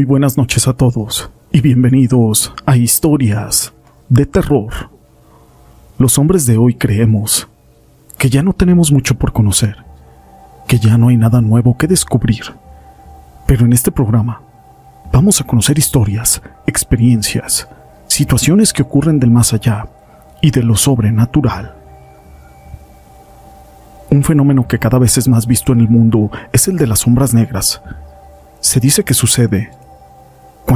[0.00, 3.74] Muy buenas noches a todos y bienvenidos a Historias
[4.08, 4.72] de Terror.
[5.98, 7.48] Los hombres de hoy creemos
[8.16, 9.76] que ya no tenemos mucho por conocer,
[10.66, 12.44] que ya no hay nada nuevo que descubrir.
[13.46, 14.40] Pero en este programa
[15.12, 17.68] vamos a conocer historias, experiencias,
[18.06, 19.86] situaciones que ocurren del más allá
[20.40, 21.74] y de lo sobrenatural.
[24.08, 27.00] Un fenómeno que cada vez es más visto en el mundo es el de las
[27.00, 27.82] sombras negras.
[28.60, 29.78] Se dice que sucede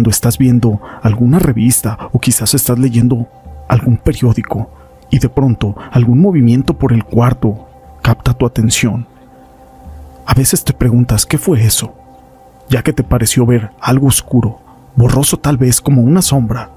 [0.00, 3.28] cuando estás viendo alguna revista o quizás estás leyendo
[3.68, 4.70] algún periódico
[5.10, 7.68] y de pronto algún movimiento por el cuarto
[8.00, 9.06] capta tu atención.
[10.24, 11.92] A veces te preguntas qué fue eso,
[12.70, 14.60] ya que te pareció ver algo oscuro,
[14.96, 16.70] borroso tal vez como una sombra,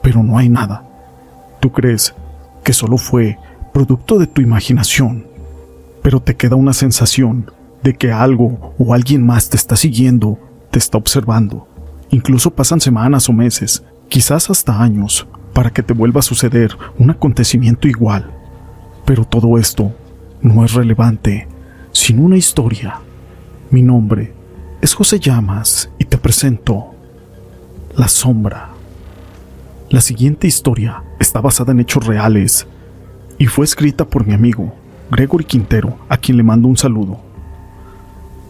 [0.00, 0.82] pero no hay nada.
[1.60, 2.14] Tú crees
[2.64, 3.36] que solo fue
[3.74, 5.26] producto de tu imaginación,
[6.00, 7.50] pero te queda una sensación
[7.82, 10.38] de que algo o alguien más te está siguiendo,
[10.70, 11.68] te está observando.
[12.12, 17.10] Incluso pasan semanas o meses, quizás hasta años, para que te vuelva a suceder un
[17.10, 18.30] acontecimiento igual.
[19.06, 19.92] Pero todo esto
[20.42, 21.48] no es relevante
[21.90, 23.00] sin una historia.
[23.70, 24.34] Mi nombre
[24.82, 26.94] es José Llamas y te presento
[27.96, 28.68] La Sombra.
[29.88, 32.66] La siguiente historia está basada en hechos reales
[33.38, 34.74] y fue escrita por mi amigo
[35.10, 37.20] Gregory Quintero, a quien le mando un saludo.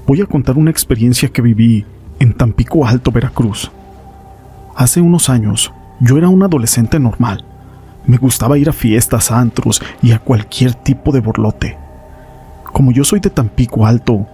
[0.04, 1.86] Voy a contar una experiencia que viví
[2.22, 3.72] en Tampico Alto, Veracruz.
[4.76, 7.44] Hace unos años yo era un adolescente normal.
[8.06, 11.76] Me gustaba ir a fiestas, antros y a cualquier tipo de borlote.
[12.72, 14.28] Como yo soy de Tampico Alto,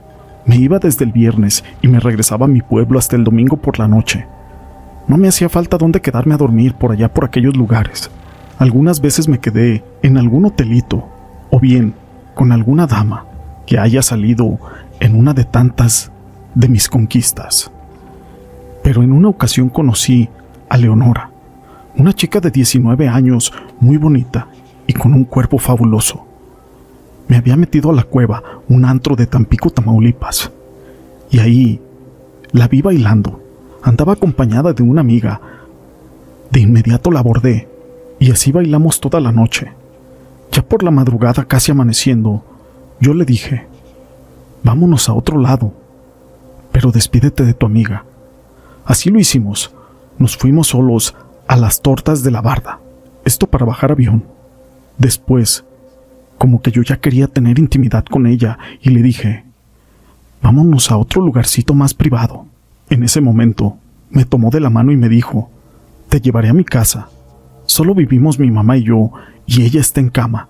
[0.45, 3.79] me iba desde el viernes y me regresaba a mi pueblo hasta el domingo por
[3.79, 4.27] la noche.
[5.07, 8.11] No me hacía falta dónde quedarme a dormir por allá por aquellos lugares.
[8.59, 11.09] Algunas veces me quedé en algún hotelito
[11.51, 11.95] o bien
[12.35, 13.25] con alguna dama
[13.65, 14.59] que haya salido
[15.01, 16.13] en una de tantas
[16.55, 17.73] de mis conquistas.
[18.89, 20.31] Pero en una ocasión conocí
[20.71, 21.31] a Leonora,
[21.99, 24.49] una chica de 19 años, muy bonita
[24.87, 26.25] y con un cuerpo fabuloso.
[27.27, 30.51] Me había metido a la cueva, un antro de Tampico, Tamaulipas,
[31.31, 31.83] y ahí
[32.53, 33.43] la vi bailando.
[33.83, 35.39] Andaba acompañada de una amiga.
[36.51, 37.69] De inmediato la abordé,
[38.19, 39.71] y así bailamos toda la noche.
[40.51, 42.43] Ya por la madrugada, casi amaneciendo,
[43.01, 43.67] yo le dije,
[44.63, 45.75] vámonos a otro lado,
[46.73, 48.07] pero despídete de tu amiga.
[48.89, 49.71] Así lo hicimos.
[50.19, 51.15] Nos fuimos solos
[51.47, 52.81] a las tortas de la barda.
[53.23, 54.25] Esto para bajar avión.
[54.97, 55.67] Después,
[56.39, 59.45] como que yo ya quería tener intimidad con ella y le dije,
[60.41, 62.47] vámonos a otro lugarcito más privado.
[62.89, 63.77] En ese momento,
[64.09, 65.51] me tomó de la mano y me dijo,
[66.09, 67.11] te llevaré a mi casa.
[67.67, 69.13] Solo vivimos mi mamá y yo,
[69.45, 70.49] y ella está en cama,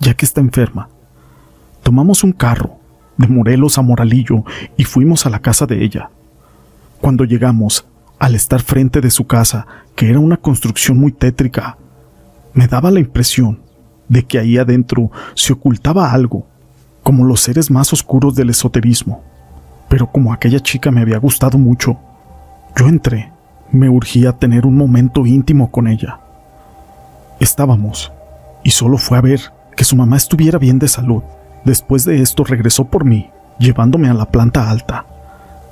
[0.00, 0.88] ya que está enferma.
[1.82, 2.78] Tomamos un carro,
[3.18, 4.42] de Morelos a Moralillo,
[4.78, 6.08] y fuimos a la casa de ella.
[7.04, 7.84] Cuando llegamos,
[8.18, 11.76] al estar frente de su casa, que era una construcción muy tétrica,
[12.54, 13.60] me daba la impresión
[14.08, 16.46] de que ahí adentro se ocultaba algo,
[17.02, 19.22] como los seres más oscuros del esoterismo.
[19.90, 21.98] Pero como aquella chica me había gustado mucho,
[22.74, 23.30] yo entré,
[23.70, 26.20] me urgía tener un momento íntimo con ella.
[27.38, 28.12] Estábamos,
[28.62, 29.40] y solo fue a ver
[29.76, 31.22] que su mamá estuviera bien de salud.
[31.66, 33.28] Después de esto regresó por mí,
[33.58, 35.04] llevándome a la planta alta.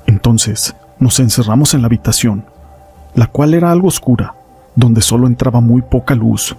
[0.07, 2.45] Entonces nos encerramos en la habitación,
[3.15, 4.35] la cual era algo oscura,
[4.77, 6.57] donde solo entraba muy poca luz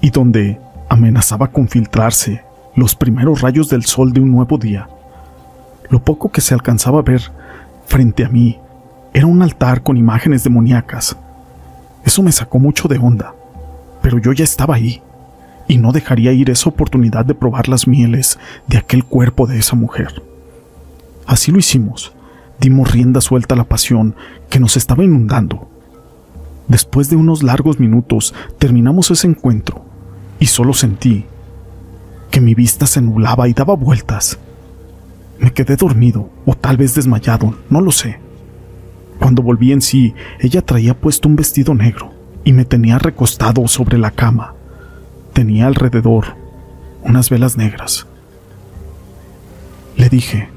[0.00, 2.42] y donde amenazaba con filtrarse
[2.74, 4.88] los primeros rayos del sol de un nuevo día.
[5.90, 7.20] Lo poco que se alcanzaba a ver
[7.86, 8.58] frente a mí
[9.12, 11.16] era un altar con imágenes demoníacas.
[12.04, 13.34] Eso me sacó mucho de onda,
[14.00, 15.02] pero yo ya estaba ahí
[15.68, 19.76] y no dejaría ir esa oportunidad de probar las mieles de aquel cuerpo de esa
[19.76, 20.22] mujer.
[21.26, 22.12] Así lo hicimos,
[22.60, 24.14] dimos rienda suelta a la pasión
[24.48, 25.68] que nos estaba inundando.
[26.68, 29.84] Después de unos largos minutos terminamos ese encuentro
[30.38, 31.24] y solo sentí
[32.30, 34.38] que mi vista se nublaba y daba vueltas.
[35.38, 38.20] Me quedé dormido o tal vez desmayado, no lo sé.
[39.18, 42.12] Cuando volví en sí, ella traía puesto un vestido negro
[42.44, 44.54] y me tenía recostado sobre la cama.
[45.32, 46.36] Tenía alrededor
[47.02, 48.06] unas velas negras.
[49.96, 50.48] Le dije,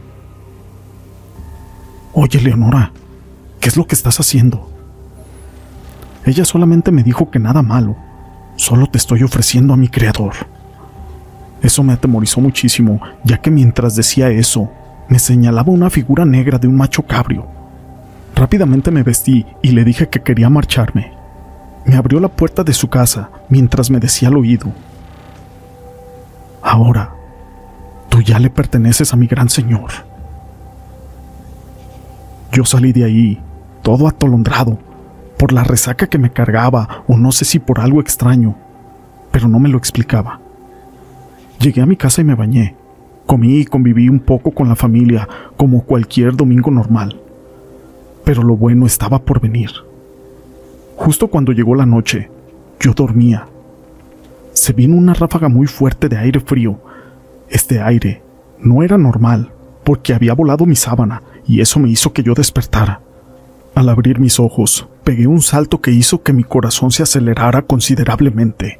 [2.16, 2.92] Oye, Leonora,
[3.60, 4.70] ¿qué es lo que estás haciendo?
[6.26, 7.96] Ella solamente me dijo que nada malo,
[8.56, 10.34] solo te estoy ofreciendo a mi creador.
[11.64, 14.70] Eso me atemorizó muchísimo, ya que mientras decía eso,
[15.10, 17.48] me señalaba una figura negra de un macho cabrio.
[18.36, 21.14] Rápidamente me vestí y le dije que quería marcharme.
[21.84, 24.72] Me abrió la puerta de su casa mientras me decía al oído.
[26.62, 27.16] Ahora,
[28.10, 30.13] tú ya le perteneces a mi gran señor.
[32.54, 33.42] Yo salí de ahí
[33.82, 34.78] todo atolondrado,
[35.40, 38.56] por la resaca que me cargaba o no sé si por algo extraño,
[39.32, 40.40] pero no me lo explicaba.
[41.60, 42.76] Llegué a mi casa y me bañé.
[43.26, 45.28] Comí y conviví un poco con la familia
[45.58, 47.20] como cualquier domingo normal.
[48.24, 49.72] Pero lo bueno estaba por venir.
[50.96, 52.30] Justo cuando llegó la noche,
[52.80, 53.48] yo dormía.
[54.52, 56.80] Se vino una ráfaga muy fuerte de aire frío.
[57.50, 58.22] Este aire
[58.60, 59.52] no era normal,
[59.84, 61.24] porque había volado mi sábana
[61.54, 63.02] y eso me hizo que yo despertara.
[63.76, 68.80] Al abrir mis ojos, pegué un salto que hizo que mi corazón se acelerara considerablemente.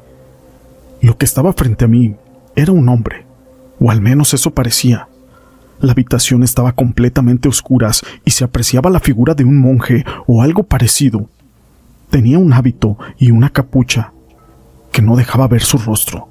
[1.00, 2.16] Lo que estaba frente a mí
[2.56, 3.26] era un hombre,
[3.78, 5.06] o al menos eso parecía.
[5.78, 7.92] La habitación estaba completamente oscura
[8.24, 11.28] y se apreciaba la figura de un monje o algo parecido.
[12.10, 14.12] Tenía un hábito y una capucha
[14.90, 16.26] que no dejaba ver su rostro.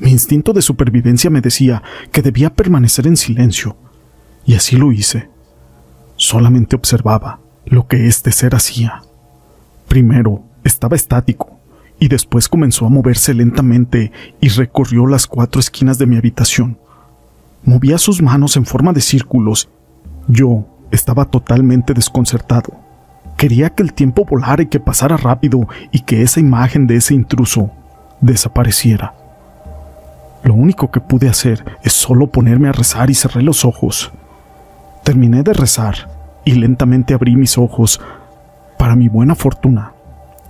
[0.00, 1.82] Mi instinto de supervivencia me decía
[2.12, 3.78] que debía permanecer en silencio,
[4.44, 5.29] y así lo hice.
[6.20, 9.00] Solamente observaba lo que este ser hacía.
[9.88, 11.58] Primero estaba estático,
[11.98, 16.76] y después comenzó a moverse lentamente y recorrió las cuatro esquinas de mi habitación.
[17.64, 19.70] Movía sus manos en forma de círculos.
[20.28, 22.74] Yo estaba totalmente desconcertado.
[23.38, 27.14] Quería que el tiempo volara y que pasara rápido y que esa imagen de ese
[27.14, 27.70] intruso
[28.20, 29.14] desapareciera.
[30.44, 34.12] Lo único que pude hacer es solo ponerme a rezar y cerré los ojos.
[35.04, 36.08] Terminé de rezar
[36.44, 38.00] y lentamente abrí mis ojos.
[38.78, 39.92] Para mi buena fortuna,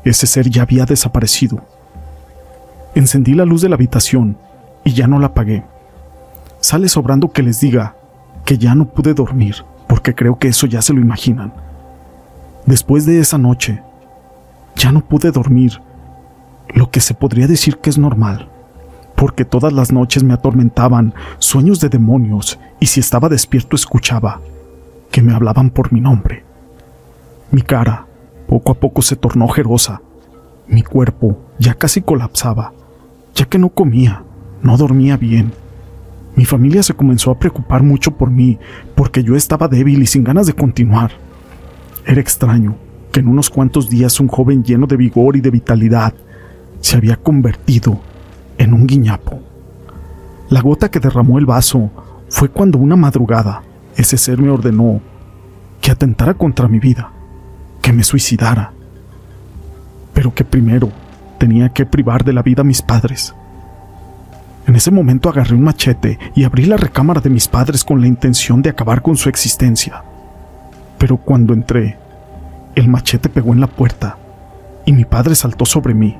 [0.04, 1.60] ese ser ya había desaparecido.
[2.94, 4.36] Encendí la luz de la habitación
[4.84, 5.64] y ya no la apagué.
[6.60, 7.94] Sale sobrando que les diga
[8.44, 11.52] que ya no pude dormir, porque creo que eso ya se lo imaginan.
[12.66, 13.82] Después de esa noche,
[14.76, 15.80] ya no pude dormir,
[16.68, 18.49] lo que se podría decir que es normal,
[19.20, 24.40] porque todas las noches me atormentaban sueños de demonios y si estaba despierto escuchaba
[25.10, 26.42] que me hablaban por mi nombre.
[27.50, 28.06] Mi cara
[28.48, 30.00] poco a poco se tornó jerosa.
[30.68, 32.72] Mi cuerpo ya casi colapsaba,
[33.34, 34.24] ya que no comía,
[34.62, 35.52] no dormía bien.
[36.34, 38.58] Mi familia se comenzó a preocupar mucho por mí,
[38.94, 41.10] porque yo estaba débil y sin ganas de continuar.
[42.06, 42.74] Era extraño
[43.12, 46.14] que en unos cuantos días un joven lleno de vigor y de vitalidad
[46.80, 48.00] se había convertido
[48.60, 49.40] en un guiñapo.
[50.50, 51.90] La gota que derramó el vaso
[52.28, 53.62] fue cuando una madrugada
[53.96, 55.00] ese ser me ordenó
[55.80, 57.10] que atentara contra mi vida
[57.80, 58.72] que me suicidara,
[60.12, 60.90] pero que primero
[61.38, 63.34] tenía que privar de la vida a mis padres.
[64.66, 68.06] En ese momento agarré un machete y abrí la recámara de mis padres con la
[68.06, 70.04] intención de acabar con su existencia.
[70.98, 71.96] Pero cuando entré,
[72.74, 74.18] el machete pegó en la puerta
[74.84, 76.18] y mi padre saltó sobre mí.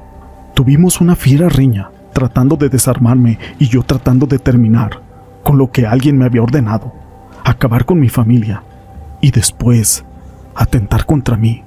[0.55, 5.03] Tuvimos una fiera riña, tratando de desarmarme y yo tratando de terminar
[5.43, 6.93] con lo que alguien me había ordenado,
[7.45, 8.63] acabar con mi familia
[9.21, 10.05] y después
[10.55, 11.63] atentar contra mí.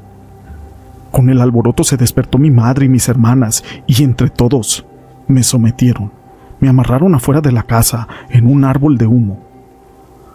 [1.12, 4.86] Con el alboroto se despertó mi madre y mis hermanas, y entre todos
[5.28, 6.12] me sometieron.
[6.60, 9.40] Me amarraron afuera de la casa, en un árbol de humo.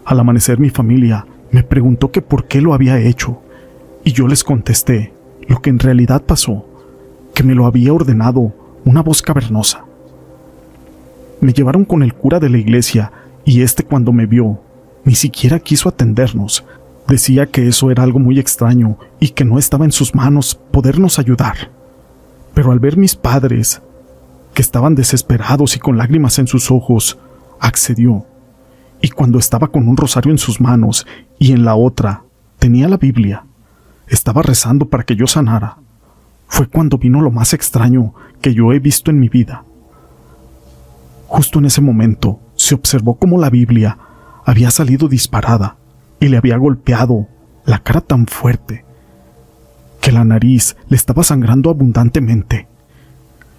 [0.04, 3.42] Al amanecer mi familia me preguntó que por qué lo había hecho,
[4.04, 5.12] y yo les contesté
[5.48, 6.64] lo que en realidad pasó,
[7.34, 8.52] que me lo había ordenado
[8.84, 9.84] una voz cavernosa.
[11.40, 13.12] Me llevaron con el cura de la iglesia,
[13.44, 14.60] y este cuando me vio,
[15.04, 16.64] ni siquiera quiso atendernos,
[17.08, 21.18] Decía que eso era algo muy extraño y que no estaba en sus manos podernos
[21.18, 21.70] ayudar.
[22.52, 23.80] Pero al ver mis padres,
[24.52, 27.18] que estaban desesperados y con lágrimas en sus ojos,
[27.60, 28.26] accedió.
[29.00, 31.06] Y cuando estaba con un rosario en sus manos
[31.38, 32.24] y en la otra
[32.58, 33.44] tenía la Biblia,
[34.06, 35.78] estaba rezando para que yo sanara.
[36.46, 39.64] Fue cuando vino lo más extraño que yo he visto en mi vida.
[41.28, 43.98] Justo en ese momento se observó como la Biblia
[44.46, 45.76] había salido disparada
[46.20, 47.28] y le había golpeado
[47.66, 48.86] la cara tan fuerte
[50.00, 52.66] que la nariz le estaba sangrando abundantemente.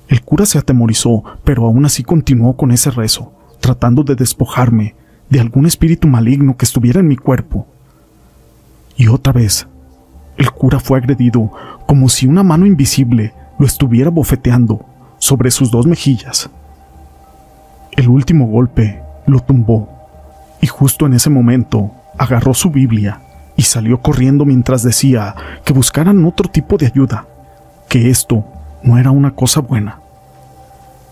[0.07, 4.95] El cura se atemorizó, pero aún así continuó con ese rezo, tratando de despojarme
[5.29, 7.67] de algún espíritu maligno que estuviera en mi cuerpo.
[8.97, 9.67] Y otra vez,
[10.37, 11.51] el cura fue agredido
[11.85, 14.83] como si una mano invisible lo estuviera bofeteando
[15.19, 16.49] sobre sus dos mejillas.
[18.09, 19.87] Último golpe lo tumbó,
[20.61, 23.21] y justo en ese momento agarró su Biblia
[23.55, 27.27] y salió corriendo mientras decía que buscaran otro tipo de ayuda,
[27.87, 28.45] que esto
[28.83, 29.99] no era una cosa buena.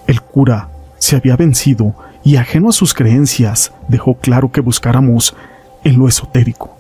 [0.07, 5.35] El cura se había vencido y ajeno a sus creencias dejó claro que buscáramos
[5.83, 6.75] en lo esotérico.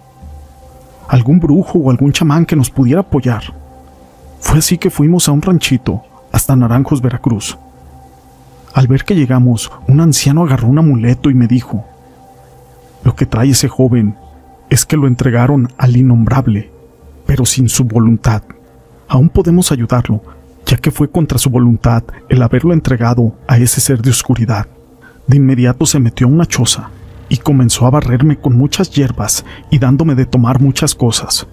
[1.07, 3.43] Algún brujo o algún chamán que nos pudiera apoyar.
[4.39, 7.57] Fue así que fuimos a un ranchito hasta Naranjos, Veracruz.
[8.73, 11.85] Al ver que llegamos, un anciano agarró un amuleto y me dijo,
[13.03, 14.15] lo que trae ese joven
[14.69, 16.71] es que lo entregaron al innombrable,
[17.25, 18.43] pero sin su voluntad.
[19.07, 20.21] Aún podemos ayudarlo,
[20.65, 24.67] ya que fue contra su voluntad el haberlo entregado a ese ser de oscuridad.
[25.25, 26.89] De inmediato se metió a una choza
[27.29, 31.47] y comenzó a barrerme con muchas hierbas y dándome de tomar muchas cosas.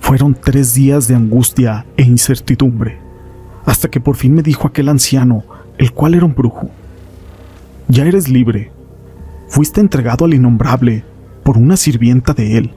[0.00, 2.98] Fueron tres días de angustia e incertidumbre,
[3.64, 5.44] hasta que por fin me dijo aquel anciano,
[5.78, 6.70] el cual era un brujo.
[7.88, 8.70] Ya eres libre.
[9.48, 11.04] Fuiste entregado al innombrable
[11.42, 12.74] por una sirvienta de él,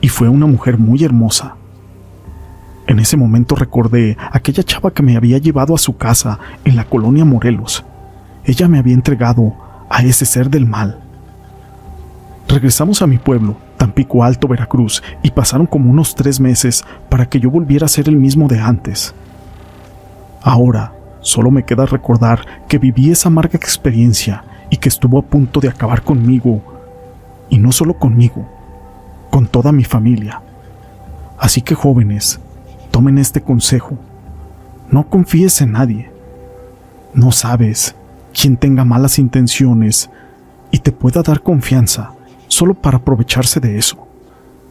[0.00, 1.56] y fue una mujer muy hermosa.
[2.86, 6.84] En ese momento recordé aquella chava que me había llevado a su casa en la
[6.84, 7.84] colonia Morelos.
[8.44, 9.54] Ella me había entregado
[9.88, 11.00] a ese ser del mal.
[12.48, 17.40] Regresamos a mi pueblo, Tampico Alto, Veracruz, y pasaron como unos tres meses para que
[17.40, 19.14] yo volviera a ser el mismo de antes.
[20.42, 20.92] Ahora,
[21.22, 25.68] solo me queda recordar que viví esa amarga experiencia y que estuvo a punto de
[25.68, 26.62] acabar conmigo,
[27.48, 28.46] y no solo conmigo,
[29.30, 30.42] con toda mi familia.
[31.38, 32.40] Así que jóvenes,
[32.90, 33.98] tomen este consejo.
[34.90, 36.10] No confíes en nadie.
[37.14, 37.94] No sabes
[38.32, 40.10] quién tenga malas intenciones
[40.70, 42.12] y te pueda dar confianza
[42.48, 44.06] solo para aprovecharse de eso,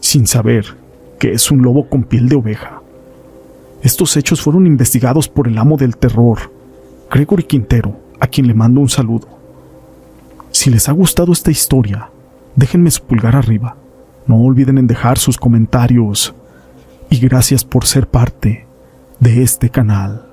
[0.00, 0.76] sin saber
[1.18, 2.81] que es un lobo con piel de oveja.
[3.82, 6.38] Estos hechos fueron investigados por el amo del terror,
[7.10, 9.26] Gregory Quintero, a quien le mando un saludo.
[10.52, 12.10] Si les ha gustado esta historia,
[12.54, 13.76] déjenme su pulgar arriba.
[14.26, 16.32] No olviden en dejar sus comentarios
[17.10, 18.66] y gracias por ser parte
[19.18, 20.31] de este canal.